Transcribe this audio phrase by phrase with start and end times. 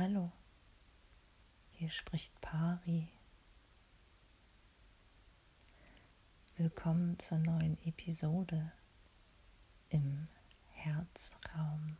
[0.00, 0.30] Hallo,
[1.72, 3.08] hier spricht Pari.
[6.56, 8.70] Willkommen zur neuen Episode
[9.88, 10.28] im
[10.70, 11.96] Herzraum.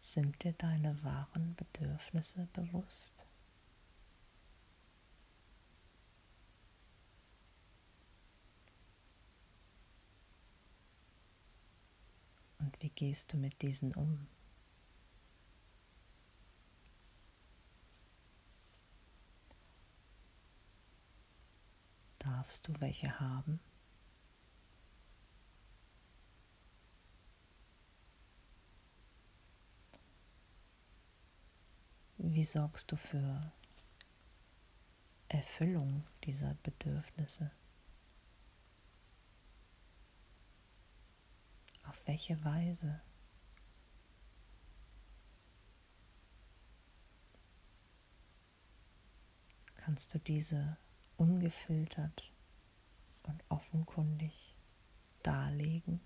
[0.00, 3.24] Sind dir deine wahren Bedürfnisse bewusst?
[12.58, 14.26] Und wie gehst du mit diesen um?
[22.18, 23.60] Darfst du welche haben?
[32.16, 33.52] Wie sorgst du für
[35.28, 37.52] Erfüllung dieser Bedürfnisse?
[42.08, 43.02] Welche Weise?
[49.76, 50.78] Kannst du diese
[51.18, 52.32] ungefiltert
[53.24, 54.56] und offenkundig
[55.22, 56.00] darlegen?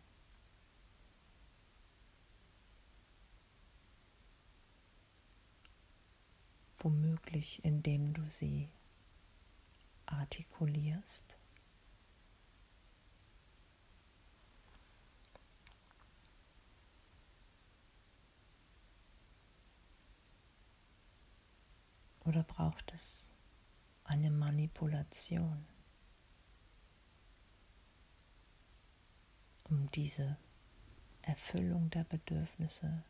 [6.79, 8.69] Womöglich indem du sie
[10.07, 11.39] artikulierst.
[22.33, 23.31] Oder braucht es
[24.05, 25.67] eine Manipulation,
[29.65, 30.39] um diese
[31.21, 33.05] Erfüllung der Bedürfnisse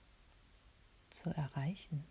[1.11, 2.05] zu erreichen?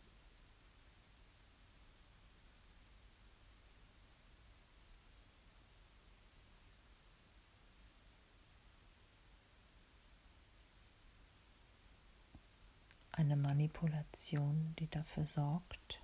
[13.11, 16.01] Eine Manipulation, die dafür sorgt,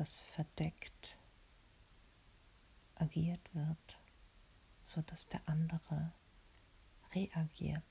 [0.00, 1.18] das verdeckt
[2.94, 3.98] agiert wird,
[4.82, 6.14] sodass der andere
[7.14, 7.82] reagiert.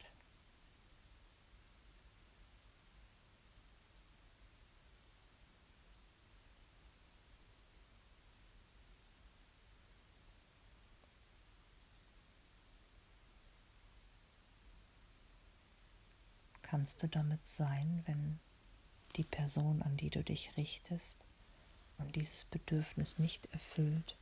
[16.64, 18.40] Kannst du damit sein, wenn
[19.16, 21.29] die Person, an die du dich richtest,
[22.00, 24.18] und dieses Bedürfnis nicht erfüllt,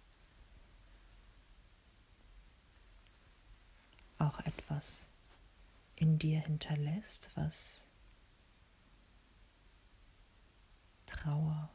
[4.17, 5.07] auch etwas
[5.95, 7.85] in dir hinterlässt, was
[11.05, 11.69] Trauer,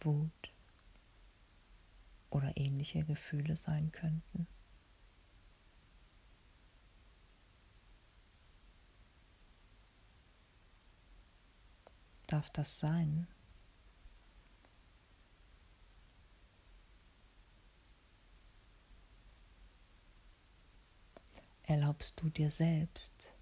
[0.00, 0.52] Wut
[2.30, 4.46] oder ähnliche Gefühle sein könnten.
[12.26, 13.28] Darf das sein?
[21.64, 23.34] Erlaubst du dir selbst,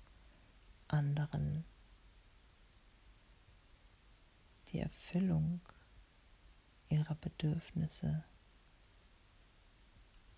[0.89, 1.65] anderen
[4.69, 5.61] die Erfüllung
[6.89, 8.25] ihrer Bedürfnisse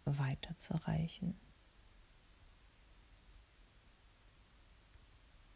[0.04, 1.38] weiterzureichen,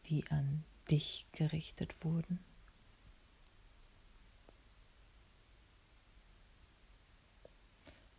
[0.07, 2.41] die an dich gerichtet wurden.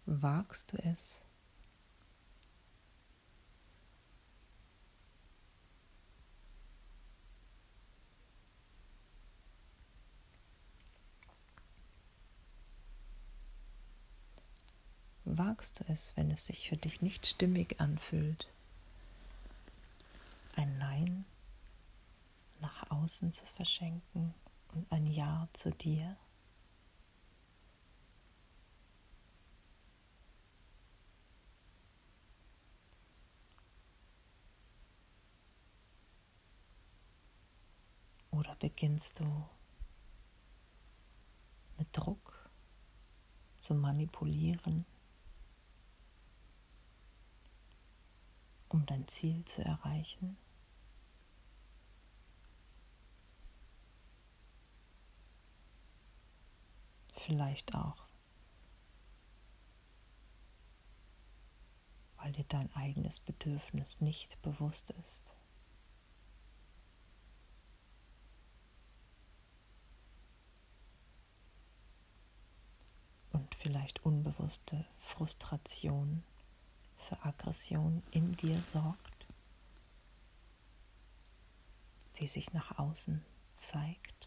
[0.05, 1.25] Wagst du es,
[15.37, 18.51] wagst du es, wenn es sich für dich nicht stimmig anfühlt,
[20.55, 21.25] ein Nein
[22.59, 24.33] nach außen zu verschenken
[24.73, 26.17] und ein Ja zu dir?
[38.31, 39.25] Oder beginnst du
[41.77, 42.49] mit Druck
[43.59, 44.85] zu manipulieren?
[48.69, 50.37] Um dein Ziel zu erreichen.
[57.15, 58.07] Vielleicht auch,
[62.17, 65.35] weil dir dein eigenes Bedürfnis nicht bewusst ist.
[73.31, 76.23] Und vielleicht unbewusste Frustration,
[77.09, 79.25] für Aggression in dir sorgt,
[82.19, 83.23] die sich nach außen
[83.55, 84.18] zeigt.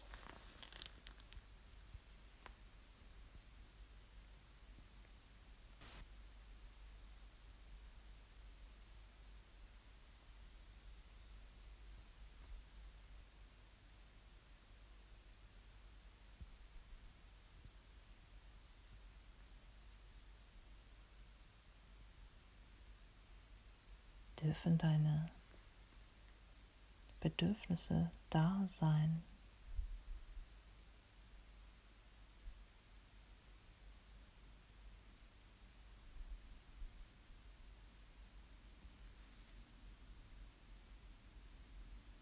[24.43, 25.29] Dürfen deine
[27.21, 29.23] Bedürfnisse da sein.